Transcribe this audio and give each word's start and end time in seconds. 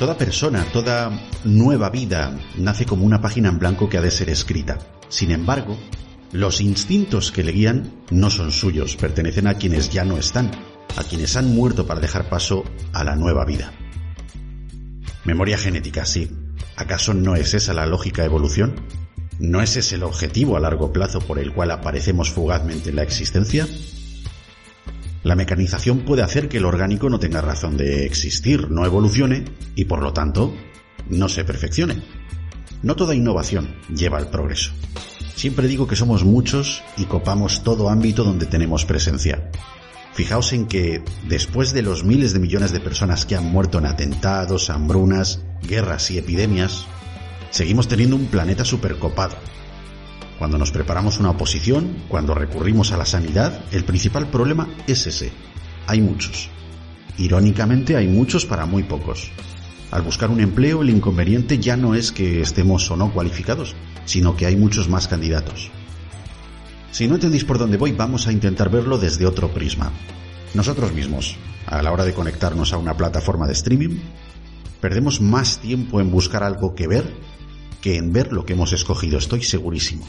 Toda 0.00 0.16
persona, 0.16 0.64
toda 0.72 1.10
nueva 1.44 1.90
vida 1.90 2.34
nace 2.56 2.86
como 2.86 3.04
una 3.04 3.20
página 3.20 3.50
en 3.50 3.58
blanco 3.58 3.90
que 3.90 3.98
ha 3.98 4.00
de 4.00 4.10
ser 4.10 4.30
escrita. 4.30 4.78
Sin 5.10 5.30
embargo, 5.30 5.76
los 6.32 6.62
instintos 6.62 7.30
que 7.30 7.44
le 7.44 7.52
guían 7.52 7.92
no 8.10 8.30
son 8.30 8.50
suyos, 8.50 8.96
pertenecen 8.96 9.46
a 9.46 9.56
quienes 9.58 9.90
ya 9.90 10.06
no 10.06 10.16
están, 10.16 10.52
a 10.96 11.04
quienes 11.04 11.36
han 11.36 11.54
muerto 11.54 11.86
para 11.86 12.00
dejar 12.00 12.30
paso 12.30 12.64
a 12.94 13.04
la 13.04 13.14
nueva 13.14 13.44
vida. 13.44 13.74
Memoria 15.26 15.58
genética, 15.58 16.06
sí. 16.06 16.30
¿Acaso 16.76 17.12
no 17.12 17.36
es 17.36 17.52
esa 17.52 17.74
la 17.74 17.84
lógica 17.84 18.24
evolución? 18.24 18.76
¿No 19.38 19.60
es 19.60 19.76
ese 19.76 19.96
el 19.96 20.04
objetivo 20.04 20.56
a 20.56 20.60
largo 20.60 20.94
plazo 20.94 21.20
por 21.20 21.38
el 21.38 21.52
cual 21.52 21.72
aparecemos 21.72 22.30
fugazmente 22.30 22.88
en 22.88 22.96
la 22.96 23.02
existencia? 23.02 23.68
La 25.22 25.36
mecanización 25.36 26.00
puede 26.00 26.22
hacer 26.22 26.48
que 26.48 26.56
el 26.56 26.64
orgánico 26.64 27.10
no 27.10 27.18
tenga 27.18 27.42
razón 27.42 27.76
de 27.76 28.06
existir, 28.06 28.70
no 28.70 28.86
evolucione 28.86 29.44
y 29.74 29.84
por 29.84 30.02
lo 30.02 30.12
tanto 30.12 30.54
no 31.08 31.28
se 31.28 31.44
perfeccione. 31.44 32.02
No 32.82 32.96
toda 32.96 33.14
innovación 33.14 33.76
lleva 33.94 34.16
al 34.16 34.30
progreso. 34.30 34.72
Siempre 35.34 35.68
digo 35.68 35.86
que 35.86 35.96
somos 35.96 36.24
muchos 36.24 36.82
y 36.96 37.04
copamos 37.04 37.62
todo 37.62 37.90
ámbito 37.90 38.24
donde 38.24 38.46
tenemos 38.46 38.86
presencia. 38.86 39.50
Fijaos 40.14 40.52
en 40.52 40.66
que 40.66 41.02
después 41.28 41.72
de 41.72 41.82
los 41.82 42.04
miles 42.04 42.32
de 42.32 42.40
millones 42.40 42.72
de 42.72 42.80
personas 42.80 43.24
que 43.26 43.36
han 43.36 43.44
muerto 43.44 43.78
en 43.78 43.86
atentados, 43.86 44.70
hambrunas, 44.70 45.42
guerras 45.62 46.10
y 46.10 46.18
epidemias, 46.18 46.86
seguimos 47.50 47.88
teniendo 47.88 48.16
un 48.16 48.26
planeta 48.26 48.64
supercopado, 48.64 49.36
cuando 50.40 50.56
nos 50.56 50.70
preparamos 50.70 51.20
una 51.20 51.32
oposición, 51.32 51.98
cuando 52.08 52.34
recurrimos 52.34 52.92
a 52.92 52.96
la 52.96 53.04
sanidad, 53.04 53.62
el 53.72 53.84
principal 53.84 54.30
problema 54.30 54.70
es 54.86 55.06
ese. 55.06 55.32
Hay 55.86 56.00
muchos. 56.00 56.48
Irónicamente 57.18 57.94
hay 57.94 58.08
muchos 58.08 58.46
para 58.46 58.64
muy 58.64 58.84
pocos. 58.84 59.30
Al 59.90 60.00
buscar 60.00 60.30
un 60.30 60.40
empleo, 60.40 60.80
el 60.80 60.88
inconveniente 60.88 61.58
ya 61.58 61.76
no 61.76 61.94
es 61.94 62.10
que 62.10 62.40
estemos 62.40 62.90
o 62.90 62.96
no 62.96 63.12
cualificados, 63.12 63.76
sino 64.06 64.34
que 64.34 64.46
hay 64.46 64.56
muchos 64.56 64.88
más 64.88 65.08
candidatos. 65.08 65.70
Si 66.90 67.06
no 67.06 67.16
entendéis 67.16 67.44
por 67.44 67.58
dónde 67.58 67.76
voy, 67.76 67.92
vamos 67.92 68.26
a 68.26 68.32
intentar 68.32 68.70
verlo 68.70 68.96
desde 68.96 69.26
otro 69.26 69.52
prisma. 69.52 69.92
Nosotros 70.54 70.94
mismos, 70.94 71.36
a 71.66 71.82
la 71.82 71.92
hora 71.92 72.06
de 72.06 72.14
conectarnos 72.14 72.72
a 72.72 72.78
una 72.78 72.96
plataforma 72.96 73.46
de 73.46 73.52
streaming, 73.52 73.98
perdemos 74.80 75.20
más 75.20 75.58
tiempo 75.58 76.00
en 76.00 76.10
buscar 76.10 76.42
algo 76.42 76.74
que 76.74 76.88
ver 76.88 77.04
que 77.82 77.96
en 77.96 78.12
ver 78.12 78.32
lo 78.32 78.46
que 78.46 78.54
hemos 78.54 78.72
escogido, 78.72 79.18
estoy 79.18 79.42
segurísimo. 79.42 80.06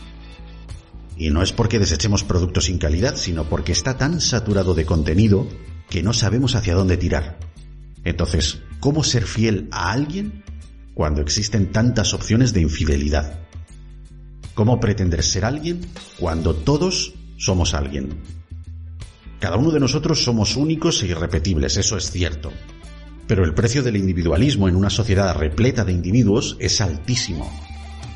Y 1.22 1.30
no 1.30 1.44
es 1.44 1.52
porque 1.52 1.78
desechemos 1.78 2.24
productos 2.24 2.66
sin 2.66 2.80
calidad, 2.80 3.16
sino 3.16 3.44
porque 3.48 3.74
está 3.74 3.96
tan 3.96 4.20
saturado 4.20 4.74
de 4.74 4.88
contenido 4.88 5.48
que 5.88 6.02
no 6.02 6.14
sabemos 6.14 6.56
hacia 6.56 6.74
dónde 6.74 6.98
tirar. 6.98 7.38
Entonces, 8.04 8.64
¿cómo 8.80 9.04
ser 9.04 9.28
fiel 9.28 9.68
a 9.70 9.92
alguien 9.92 10.44
cuando 10.96 11.22
existen 11.22 11.72
tantas 11.72 12.16
opciones 12.16 12.54
de 12.54 12.62
infidelidad? 12.62 13.40
¿Cómo 14.56 14.80
pretender 14.80 15.22
ser 15.22 15.46
alguien 15.46 15.82
cuando 16.18 16.56
todos 16.56 17.14
somos 17.38 17.76
alguien? 17.76 18.18
Cada 19.40 19.58
uno 19.58 19.70
de 19.70 19.80
nosotros 19.80 20.24
somos 20.24 20.56
únicos 20.56 21.04
e 21.04 21.08
irrepetibles, 21.10 21.78
eso 21.78 21.98
es 21.98 22.10
cierto. 22.10 22.52
Pero 23.28 23.46
el 23.46 23.54
precio 23.54 23.84
del 23.84 23.96
individualismo 23.96 24.68
en 24.68 24.76
una 24.76 24.90
sociedad 24.90 25.36
repleta 25.36 25.86
de 25.86 25.92
individuos 25.92 26.58
es 26.60 26.82
altísimo. 26.82 27.71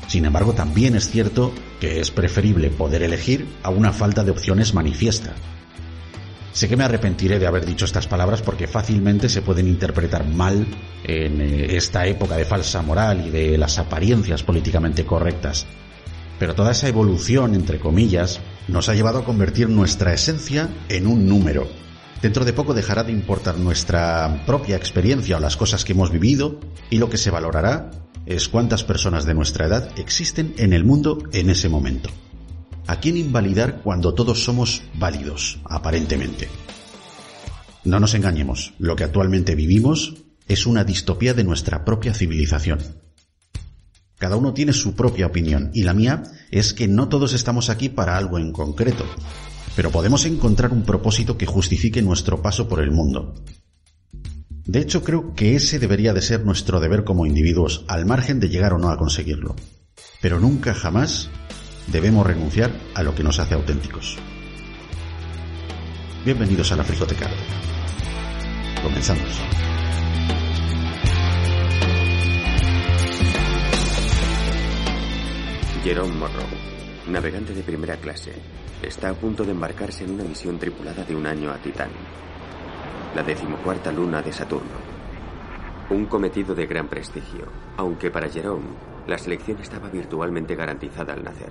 Sin 0.08 0.24
embargo, 0.24 0.52
también 0.52 0.94
es 0.94 1.10
cierto 1.10 1.52
que 1.80 2.00
es 2.00 2.10
preferible 2.10 2.70
poder 2.70 3.02
elegir 3.02 3.46
a 3.62 3.70
una 3.70 3.92
falta 3.92 4.24
de 4.24 4.30
opciones 4.30 4.74
manifiesta. 4.74 5.34
Sé 6.52 6.68
que 6.68 6.76
me 6.76 6.84
arrepentiré 6.84 7.38
de 7.38 7.46
haber 7.46 7.66
dicho 7.66 7.84
estas 7.84 8.06
palabras 8.06 8.40
porque 8.40 8.66
fácilmente 8.66 9.28
se 9.28 9.42
pueden 9.42 9.68
interpretar 9.68 10.26
mal 10.26 10.66
en 11.04 11.40
eh, 11.42 11.76
esta 11.76 12.06
época 12.06 12.36
de 12.36 12.46
falsa 12.46 12.80
moral 12.80 13.26
y 13.26 13.30
de 13.30 13.58
las 13.58 13.78
apariencias 13.78 14.42
políticamente 14.42 15.04
correctas. 15.04 15.66
Pero 16.38 16.54
toda 16.54 16.72
esa 16.72 16.88
evolución, 16.88 17.54
entre 17.54 17.78
comillas, 17.78 18.40
nos 18.68 18.88
ha 18.88 18.94
llevado 18.94 19.18
a 19.18 19.24
convertir 19.24 19.68
nuestra 19.68 20.14
esencia 20.14 20.68
en 20.88 21.06
un 21.06 21.28
número. 21.28 21.68
Dentro 22.22 22.46
de 22.46 22.54
poco 22.54 22.72
dejará 22.72 23.04
de 23.04 23.12
importar 23.12 23.58
nuestra 23.58 24.42
propia 24.46 24.76
experiencia 24.76 25.36
o 25.36 25.40
las 25.40 25.58
cosas 25.58 25.84
que 25.84 25.92
hemos 25.92 26.10
vivido 26.10 26.58
y 26.88 26.96
lo 26.96 27.10
que 27.10 27.18
se 27.18 27.30
valorará 27.30 27.90
es 28.26 28.48
cuántas 28.48 28.84
personas 28.84 29.24
de 29.24 29.34
nuestra 29.34 29.66
edad 29.66 29.88
existen 29.98 30.54
en 30.58 30.72
el 30.72 30.84
mundo 30.84 31.18
en 31.32 31.48
ese 31.48 31.68
momento. 31.68 32.10
¿A 32.88 33.00
quién 33.00 33.16
invalidar 33.16 33.80
cuando 33.82 34.14
todos 34.14 34.44
somos 34.44 34.82
válidos, 34.94 35.58
aparentemente? 35.64 36.48
No 37.84 38.00
nos 38.00 38.14
engañemos, 38.14 38.74
lo 38.78 38.96
que 38.96 39.04
actualmente 39.04 39.54
vivimos 39.54 40.14
es 40.48 40.66
una 40.66 40.84
distopía 40.84 41.34
de 41.34 41.44
nuestra 41.44 41.84
propia 41.84 42.14
civilización. 42.14 42.80
Cada 44.18 44.36
uno 44.36 44.54
tiene 44.54 44.72
su 44.72 44.94
propia 44.94 45.26
opinión 45.26 45.70
y 45.74 45.82
la 45.82 45.94
mía 45.94 46.22
es 46.50 46.72
que 46.72 46.88
no 46.88 47.08
todos 47.08 47.32
estamos 47.32 47.70
aquí 47.70 47.88
para 47.88 48.16
algo 48.16 48.38
en 48.38 48.52
concreto, 48.52 49.04
pero 49.74 49.90
podemos 49.90 50.24
encontrar 50.24 50.72
un 50.72 50.82
propósito 50.84 51.36
que 51.36 51.46
justifique 51.46 52.02
nuestro 52.02 52.40
paso 52.40 52.68
por 52.68 52.80
el 52.80 52.90
mundo, 52.90 53.34
de 54.66 54.80
hecho, 54.80 55.04
creo 55.04 55.32
que 55.34 55.54
ese 55.54 55.78
debería 55.78 56.12
de 56.12 56.20
ser 56.20 56.44
nuestro 56.44 56.80
deber 56.80 57.04
como 57.04 57.24
individuos, 57.24 57.84
al 57.86 58.04
margen 58.04 58.40
de 58.40 58.48
llegar 58.48 58.72
o 58.72 58.78
no 58.78 58.90
a 58.90 58.98
conseguirlo. 58.98 59.54
Pero 60.20 60.40
nunca 60.40 60.74
jamás 60.74 61.30
debemos 61.86 62.26
renunciar 62.26 62.72
a 62.94 63.04
lo 63.04 63.14
que 63.14 63.22
nos 63.22 63.38
hace 63.38 63.54
auténticos. 63.54 64.16
Bienvenidos 66.24 66.72
a 66.72 66.76
la 66.76 66.82
Fricoteca. 66.82 67.30
Comenzamos. 68.82 69.40
Jerome 75.84 76.14
Morrow, 76.16 76.46
navegante 77.08 77.54
de 77.54 77.62
primera 77.62 77.98
clase, 77.98 78.32
está 78.82 79.10
a 79.10 79.14
punto 79.14 79.44
de 79.44 79.52
embarcarse 79.52 80.02
en 80.02 80.10
una 80.10 80.24
misión 80.24 80.58
tripulada 80.58 81.04
de 81.04 81.14
un 81.14 81.24
año 81.24 81.52
a 81.52 81.62
Titán 81.62 81.90
la 83.16 83.22
decimocuarta 83.22 83.90
luna 83.90 84.20
de 84.20 84.30
Saturno. 84.30 84.76
Un 85.88 86.04
cometido 86.04 86.54
de 86.54 86.66
gran 86.66 86.86
prestigio, 86.86 87.46
aunque 87.78 88.10
para 88.10 88.28
Jerome 88.28 88.66
la 89.06 89.16
selección 89.16 89.58
estaba 89.58 89.88
virtualmente 89.88 90.54
garantizada 90.54 91.14
al 91.14 91.24
nacer. 91.24 91.50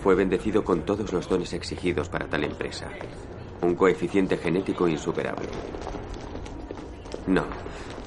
Fue 0.00 0.14
bendecido 0.14 0.62
con 0.62 0.82
todos 0.82 1.12
los 1.12 1.28
dones 1.28 1.52
exigidos 1.52 2.08
para 2.08 2.28
tal 2.28 2.44
empresa. 2.44 2.88
Un 3.60 3.74
coeficiente 3.74 4.36
genético 4.36 4.86
insuperable. 4.86 5.48
No, 7.26 7.42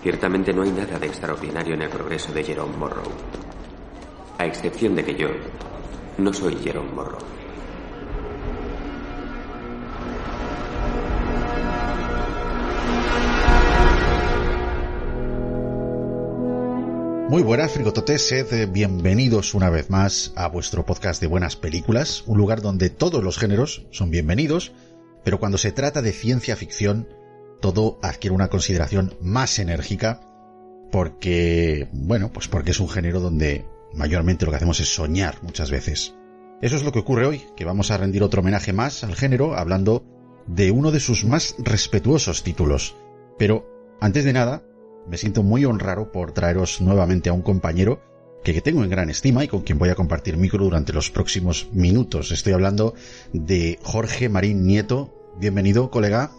ciertamente 0.01 0.53
no 0.53 0.61
hay 0.61 0.71
nada 0.71 0.97
de 0.97 1.07
extraordinario 1.07 1.73
en 1.73 1.81
el 1.81 1.89
progreso 1.89 2.31
de 2.31 2.45
Jerome 2.45 2.77
Morrow. 2.77 3.11
A 4.37 4.45
excepción 4.45 4.95
de 4.95 5.03
que 5.03 5.15
yo 5.15 5.27
no 6.19 6.31
soy 6.31 6.55
Jerome 6.55 6.93
Morrow. 6.93 7.19
Muy 17.29 17.43
buenas, 17.43 17.73
frigototes, 17.73 18.27
sed 18.27 18.51
eh, 18.53 18.65
bienvenidos 18.65 19.53
una 19.53 19.69
vez 19.69 19.91
más 19.91 20.33
a 20.35 20.47
vuestro 20.47 20.83
podcast 20.83 21.21
de 21.21 21.27
buenas 21.27 21.55
películas, 21.55 22.23
un 22.25 22.39
lugar 22.39 22.63
donde 22.63 22.89
todos 22.89 23.23
los 23.23 23.37
géneros 23.37 23.85
son 23.91 24.09
bienvenidos, 24.09 24.71
pero 25.23 25.39
cuando 25.39 25.59
se 25.59 25.71
trata 25.71 26.01
de 26.01 26.11
ciencia 26.11 26.55
ficción, 26.55 27.07
todo 27.61 27.99
adquiere 28.01 28.33
una 28.33 28.47
consideración 28.47 29.13
más 29.21 29.59
enérgica, 29.59 30.21
porque, 30.91 31.87
bueno, 31.91 32.33
pues 32.33 32.47
porque 32.47 32.71
es 32.71 32.79
un 32.79 32.89
género 32.89 33.19
donde 33.19 33.63
mayormente 33.93 34.45
lo 34.45 34.51
que 34.51 34.57
hacemos 34.57 34.79
es 34.79 34.91
soñar 34.91 35.37
muchas 35.43 35.69
veces. 35.69 36.15
Eso 36.63 36.77
es 36.77 36.83
lo 36.83 36.91
que 36.91 36.99
ocurre 36.99 37.27
hoy, 37.27 37.43
que 37.55 37.63
vamos 37.63 37.91
a 37.91 37.97
rendir 37.97 38.23
otro 38.23 38.41
homenaje 38.41 38.73
más 38.73 39.03
al 39.03 39.15
género 39.15 39.55
hablando 39.55 40.03
de 40.47 40.71
uno 40.71 40.89
de 40.89 40.99
sus 40.99 41.25
más 41.25 41.53
respetuosos 41.59 42.41
títulos. 42.41 42.95
Pero, 43.37 43.69
antes 44.01 44.25
de 44.25 44.33
nada, 44.33 44.63
me 45.09 45.17
siento 45.17 45.43
muy 45.43 45.65
honrado 45.65 46.11
por 46.11 46.31
traeros 46.31 46.81
nuevamente 46.81 47.29
a 47.29 47.33
un 47.33 47.41
compañero 47.41 47.99
que 48.43 48.61
tengo 48.61 48.83
en 48.83 48.89
gran 48.89 49.09
estima 49.09 49.43
y 49.43 49.47
con 49.47 49.61
quien 49.61 49.77
voy 49.77 49.89
a 49.89 49.95
compartir 49.95 50.37
micro 50.37 50.63
durante 50.63 50.93
los 50.93 51.11
próximos 51.11 51.67
minutos. 51.73 52.31
Estoy 52.31 52.53
hablando 52.53 52.93
de 53.33 53.79
Jorge 53.83 54.29
Marín 54.29 54.65
Nieto. 54.65 55.13
Bienvenido, 55.37 55.89
colega. 55.89 56.31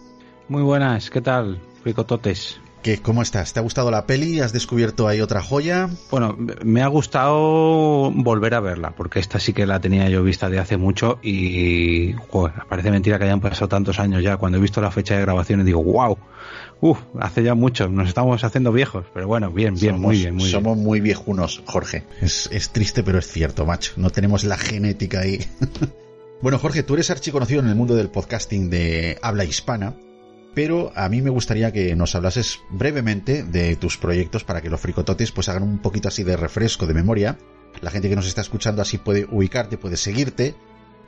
Muy 0.47 0.63
buenas, 0.63 1.09
¿qué 1.09 1.21
tal, 1.21 1.61
Fricototes? 1.83 2.59
¿Qué, 2.81 2.97
¿Cómo 2.97 3.21
estás? 3.21 3.53
¿Te 3.53 3.59
ha 3.59 3.63
gustado 3.63 3.91
la 3.91 4.07
peli? 4.07 4.39
¿Has 4.39 4.53
descubierto 4.53 5.07
ahí 5.07 5.21
otra 5.21 5.43
joya? 5.43 5.87
Bueno, 6.09 6.35
me 6.63 6.81
ha 6.81 6.87
gustado 6.87 8.09
volver 8.11 8.55
a 8.55 8.59
verla, 8.59 8.95
porque 8.95 9.19
esta 9.19 9.39
sí 9.39 9.53
que 9.53 9.67
la 9.67 9.79
tenía 9.79 10.09
yo 10.09 10.23
vista 10.23 10.49
de 10.49 10.57
hace 10.57 10.77
mucho 10.77 11.19
y, 11.21 12.13
joder, 12.29 12.53
parece 12.67 12.89
mentira 12.89 13.19
que 13.19 13.25
hayan 13.25 13.39
pasado 13.39 13.67
tantos 13.67 13.99
años 13.99 14.23
ya. 14.23 14.37
Cuando 14.37 14.57
he 14.57 14.61
visto 14.61 14.81
la 14.81 14.89
fecha 14.89 15.15
de 15.15 15.21
grabación 15.21 15.63
digo, 15.63 15.83
wow, 15.83 16.17
Uf, 16.81 16.99
hace 17.19 17.43
ya 17.43 17.53
mucho, 17.53 17.87
nos 17.89 18.09
estamos 18.09 18.43
haciendo 18.43 18.71
viejos, 18.71 19.05
pero 19.13 19.27
bueno, 19.27 19.51
bien, 19.51 19.75
bien, 19.75 19.99
muy 19.99 20.17
bien, 20.17 20.35
muy 20.35 20.49
Somos 20.49 20.77
muy 20.77 20.99
viejunos, 20.99 21.61
Jorge. 21.65 22.03
Es, 22.21 22.49
es 22.51 22.71
triste, 22.71 23.03
pero 23.03 23.19
es 23.19 23.27
cierto, 23.27 23.65
macho. 23.65 23.93
No 23.97 24.09
tenemos 24.09 24.43
la 24.43 24.57
genética 24.57 25.19
ahí. 25.19 25.45
bueno, 26.41 26.57
Jorge, 26.57 26.81
tú 26.81 26.95
eres 26.95 27.11
archiconocido 27.11 27.61
en 27.61 27.67
el 27.67 27.75
mundo 27.75 27.95
del 27.95 28.09
podcasting 28.09 28.71
de 28.71 29.19
habla 29.21 29.45
hispana 29.45 29.95
pero 30.53 30.91
a 30.95 31.07
mí 31.07 31.21
me 31.21 31.29
gustaría 31.29 31.71
que 31.71 31.95
nos 31.95 32.15
hablases 32.15 32.59
brevemente 32.69 33.43
de 33.43 33.75
tus 33.75 33.97
proyectos 33.97 34.43
para 34.43 34.61
que 34.61 34.69
los 34.69 34.81
fricototes 34.81 35.31
pues 35.31 35.49
hagan 35.49 35.63
un 35.63 35.79
poquito 35.79 36.09
así 36.09 36.23
de 36.23 36.35
refresco 36.35 36.85
de 36.87 36.93
memoria. 36.93 37.37
La 37.79 37.89
gente 37.89 38.09
que 38.09 38.15
nos 38.15 38.27
está 38.27 38.41
escuchando 38.41 38.81
así 38.81 38.97
puede 38.97 39.25
ubicarte, 39.31 39.77
puede 39.77 39.95
seguirte, 39.95 40.55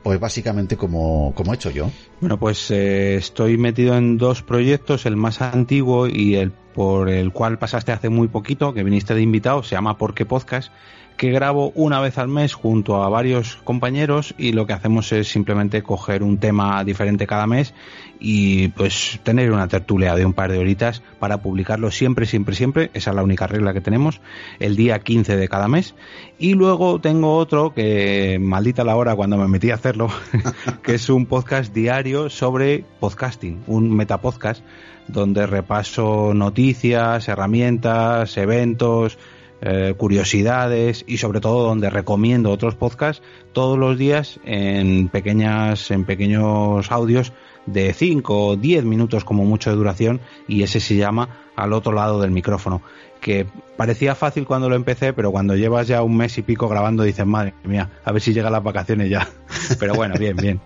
pues 0.04 0.20
básicamente 0.20 0.76
como, 0.76 1.32
como 1.34 1.52
he 1.52 1.56
hecho 1.56 1.70
yo. 1.70 1.90
Bueno, 2.20 2.38
pues 2.38 2.70
eh, 2.70 3.16
estoy 3.16 3.56
metido 3.56 3.96
en 3.96 4.18
dos 4.18 4.42
proyectos, 4.42 5.06
el 5.06 5.16
más 5.16 5.40
antiguo 5.40 6.06
y 6.06 6.36
el 6.36 6.52
por 6.52 7.08
el 7.08 7.32
cual 7.32 7.58
pasaste 7.58 7.92
hace 7.92 8.10
muy 8.10 8.28
poquito, 8.28 8.74
que 8.74 8.82
viniste 8.82 9.14
de 9.14 9.22
invitado, 9.22 9.62
se 9.62 9.76
llama 9.76 9.96
Porque 9.96 10.26
Podcast, 10.26 10.72
que 11.16 11.30
grabo 11.30 11.72
una 11.74 12.00
vez 12.00 12.18
al 12.18 12.28
mes 12.28 12.54
junto 12.54 13.02
a 13.02 13.08
varios 13.08 13.56
compañeros 13.64 14.34
y 14.36 14.52
lo 14.52 14.66
que 14.66 14.72
hacemos 14.72 15.12
es 15.12 15.28
simplemente 15.28 15.82
coger 15.82 16.22
un 16.22 16.38
tema 16.38 16.82
diferente 16.84 17.26
cada 17.26 17.46
mes 17.46 17.72
y 18.18 18.68
pues 18.68 19.20
tener 19.22 19.52
una 19.52 19.68
tertulia 19.68 20.14
de 20.14 20.26
un 20.26 20.32
par 20.32 20.50
de 20.50 20.58
horitas 20.58 21.02
para 21.18 21.38
publicarlo 21.38 21.90
siempre, 21.90 22.26
siempre, 22.26 22.54
siempre, 22.54 22.90
esa 22.94 23.10
es 23.10 23.16
la 23.16 23.22
única 23.22 23.46
regla 23.46 23.72
que 23.72 23.80
tenemos, 23.80 24.20
el 24.58 24.76
día 24.76 24.98
15 24.98 25.36
de 25.36 25.48
cada 25.48 25.68
mes. 25.68 25.94
Y 26.38 26.54
luego 26.54 27.00
tengo 27.00 27.36
otro 27.36 27.74
que 27.74 28.38
maldita 28.40 28.82
la 28.82 28.96
hora 28.96 29.14
cuando 29.14 29.36
me 29.36 29.46
metí 29.46 29.70
a 29.70 29.74
hacerlo, 29.74 30.08
que 30.82 30.94
es 30.94 31.08
un 31.10 31.26
podcast 31.26 31.72
diario 31.72 32.30
sobre 32.30 32.84
podcasting, 32.98 33.62
un 33.66 33.94
metapodcast 33.94 34.62
donde 35.06 35.46
repaso 35.46 36.32
noticias, 36.34 37.28
herramientas, 37.28 38.36
eventos, 38.36 39.18
eh, 39.66 39.94
curiosidades 39.96 41.06
y 41.06 41.16
sobre 41.16 41.40
todo 41.40 41.66
donde 41.66 41.88
recomiendo 41.88 42.50
otros 42.50 42.74
podcasts 42.74 43.22
todos 43.54 43.78
los 43.78 43.96
días 43.96 44.38
en 44.44 45.08
pequeñas 45.08 45.90
en 45.90 46.04
pequeños 46.04 46.92
audios 46.92 47.32
de 47.64 47.94
5 47.94 48.46
o 48.46 48.56
10 48.56 48.84
minutos 48.84 49.24
como 49.24 49.46
mucho 49.46 49.70
de 49.70 49.76
duración 49.76 50.20
y 50.46 50.64
ese 50.64 50.80
se 50.80 50.96
llama 50.96 51.48
al 51.56 51.72
otro 51.72 51.92
lado 51.92 52.20
del 52.20 52.30
micrófono 52.30 52.82
que 53.22 53.46
parecía 53.78 54.14
fácil 54.14 54.44
cuando 54.44 54.68
lo 54.68 54.76
empecé 54.76 55.14
pero 55.14 55.32
cuando 55.32 55.56
llevas 55.56 55.88
ya 55.88 56.02
un 56.02 56.14
mes 56.14 56.36
y 56.36 56.42
pico 56.42 56.68
grabando 56.68 57.02
dices 57.02 57.24
madre 57.24 57.54
mía 57.64 57.90
a 58.04 58.12
ver 58.12 58.20
si 58.20 58.34
llegan 58.34 58.52
las 58.52 58.62
vacaciones 58.62 59.08
ya 59.08 59.26
pero 59.80 59.94
bueno 59.94 60.16
bien 60.18 60.36
bien. 60.36 60.60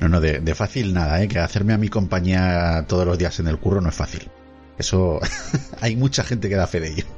No 0.00 0.08
no 0.08 0.22
de, 0.22 0.54
fácil 0.54 0.94
nada 0.94 1.22
¿eh? 1.22 1.28
que 1.28 1.38
hacerme 1.38 1.74
a 1.74 1.76
mi 1.76 1.90
compañía 1.90 2.86
todos 2.88 3.04
los 3.04 3.18
días 3.18 3.38
en 3.40 3.48
el 3.48 3.58
curro 3.58 3.82
no 3.82 3.90
es 3.90 3.94
fácil. 3.94 4.30
Eso 4.78 5.20
hay 5.82 5.96
mucha 5.96 6.24
gente 6.24 6.48
que 6.48 6.54
da 6.54 6.66
fe 6.66 6.80
de 6.80 6.92
ello 6.92 7.17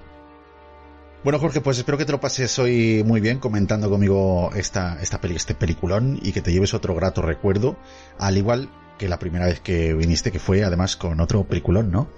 bueno, 1.22 1.38
Jorge, 1.38 1.60
pues 1.60 1.78
espero 1.78 1.98
que 1.98 2.04
te 2.04 2.12
lo 2.12 2.20
pases 2.20 2.58
hoy 2.58 3.02
muy 3.04 3.20
bien 3.20 3.38
comentando 3.38 3.90
conmigo 3.90 4.50
esta, 4.54 5.00
esta 5.02 5.20
peli, 5.20 5.36
este 5.36 5.54
peliculón 5.54 6.18
y 6.22 6.32
que 6.32 6.40
te 6.40 6.52
lleves 6.52 6.74
otro 6.74 6.94
grato 6.94 7.22
recuerdo, 7.22 7.76
al 8.18 8.38
igual 8.38 8.70
que 8.98 9.08
la 9.08 9.18
primera 9.18 9.46
vez 9.46 9.60
que 9.60 9.94
viniste, 9.94 10.30
que 10.30 10.38
fue 10.38 10.62
además 10.62 10.96
con 10.96 11.20
otro 11.20 11.44
peliculón, 11.44 11.90
¿no? 11.90 12.08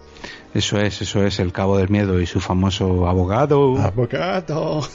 Eso 0.53 0.81
es, 0.81 1.01
eso 1.01 1.25
es, 1.25 1.39
El 1.39 1.53
Cabo 1.53 1.79
del 1.79 1.89
Miedo 1.91 2.21
y 2.21 2.27
su 2.27 2.41
famoso 2.41 3.09
abogado. 3.09 3.79
¡Abogado! 3.79 4.83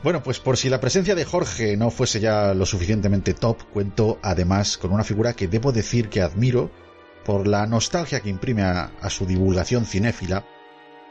Bueno, 0.00 0.22
pues 0.22 0.38
por 0.38 0.56
si 0.56 0.68
la 0.68 0.78
presencia 0.78 1.16
de 1.16 1.24
Jorge 1.24 1.76
no 1.76 1.90
fuese 1.90 2.20
ya 2.20 2.54
lo 2.54 2.66
suficientemente 2.66 3.34
top, 3.34 3.64
cuento 3.72 4.20
además 4.22 4.78
con 4.78 4.92
una 4.92 5.02
figura 5.02 5.32
que 5.32 5.48
debo 5.48 5.72
decir 5.72 6.08
que 6.08 6.22
admiro 6.22 6.70
por 7.24 7.48
la 7.48 7.66
nostalgia 7.66 8.20
que 8.20 8.30
imprime 8.30 8.62
a, 8.62 8.92
a 9.00 9.10
su 9.10 9.26
divulgación 9.26 9.86
cinéfila 9.86 10.44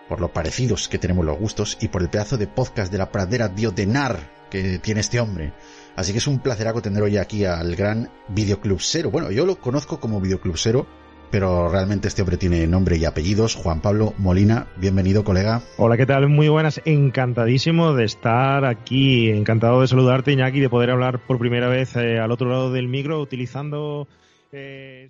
por 0.07 0.21
lo 0.21 0.31
parecidos 0.31 0.87
que 0.87 0.97
tenemos 0.97 1.25
los 1.25 1.37
gustos 1.37 1.77
y 1.81 1.87
por 1.89 2.01
el 2.01 2.09
pedazo 2.09 2.37
de 2.37 2.47
podcast 2.47 2.91
de 2.91 2.97
la 2.97 3.11
pradera 3.11 3.49
diotenar 3.49 4.19
que 4.49 4.79
tiene 4.79 5.01
este 5.01 5.19
hombre. 5.19 5.53
Así 5.95 6.11
que 6.11 6.19
es 6.19 6.27
un 6.27 6.39
placeraco 6.39 6.81
tener 6.81 7.01
hoy 7.01 7.17
aquí 7.17 7.45
al 7.45 7.75
gran 7.75 8.09
Videoclub 8.27 8.79
Cero. 8.79 9.09
Bueno, 9.11 9.31
yo 9.31 9.45
lo 9.45 9.59
conozco 9.59 9.99
como 9.99 10.21
Videoclub 10.21 10.57
Cero, 10.57 10.85
pero 11.31 11.69
realmente 11.69 12.07
este 12.07 12.21
hombre 12.21 12.37
tiene 12.37 12.67
nombre 12.67 12.97
y 12.97 13.05
apellidos. 13.05 13.55
Juan 13.55 13.81
Pablo 13.81 14.13
Molina, 14.17 14.67
bienvenido, 14.77 15.23
colega. 15.23 15.61
Hola, 15.77 15.97
¿qué 15.97 16.05
tal? 16.05 16.29
Muy 16.29 16.49
buenas. 16.49 16.81
Encantadísimo 16.85 17.93
de 17.93 18.05
estar 18.05 18.63
aquí. 18.63 19.29
Encantado 19.29 19.81
de 19.81 19.87
saludarte, 19.87 20.31
Iñaki, 20.31 20.59
de 20.59 20.69
poder 20.69 20.91
hablar 20.91 21.25
por 21.25 21.39
primera 21.39 21.67
vez 21.67 21.95
eh, 21.95 22.19
al 22.19 22.31
otro 22.31 22.49
lado 22.49 22.71
del 22.71 22.87
micro 22.87 23.19
utilizando. 23.19 24.07
Eh... 24.51 25.09